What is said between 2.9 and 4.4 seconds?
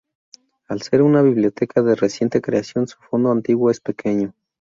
fondo antiguo es pequeño.